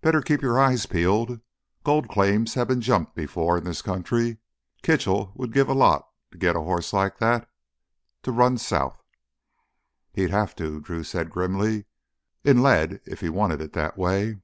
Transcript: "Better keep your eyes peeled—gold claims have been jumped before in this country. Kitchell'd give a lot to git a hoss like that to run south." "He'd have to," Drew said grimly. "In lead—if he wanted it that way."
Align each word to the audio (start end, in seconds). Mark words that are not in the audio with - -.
"Better 0.00 0.22
keep 0.22 0.40
your 0.40 0.58
eyes 0.58 0.86
peeled—gold 0.86 2.08
claims 2.08 2.54
have 2.54 2.66
been 2.68 2.80
jumped 2.80 3.14
before 3.14 3.58
in 3.58 3.64
this 3.64 3.82
country. 3.82 4.38
Kitchell'd 4.82 5.52
give 5.52 5.68
a 5.68 5.74
lot 5.74 6.08
to 6.30 6.38
git 6.38 6.56
a 6.56 6.62
hoss 6.62 6.94
like 6.94 7.18
that 7.18 7.46
to 8.22 8.32
run 8.32 8.56
south." 8.56 9.04
"He'd 10.14 10.30
have 10.30 10.56
to," 10.56 10.80
Drew 10.80 11.04
said 11.04 11.28
grimly. 11.28 11.84
"In 12.42 12.62
lead—if 12.62 13.20
he 13.20 13.28
wanted 13.28 13.60
it 13.60 13.74
that 13.74 13.98
way." 13.98 14.40